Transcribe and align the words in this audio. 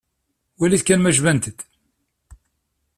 Walit 0.57 0.83
kan 0.87 1.01
ma 1.01 1.11
jbant-d. 1.17 1.59